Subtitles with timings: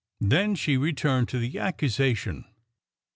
[0.21, 2.45] Then she returned to the accusation.